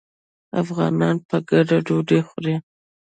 افغانان 0.61 1.15
په 1.29 1.37
ګډه 1.49 1.77
ډوډۍ 1.87 2.19
خوري. 2.27 2.55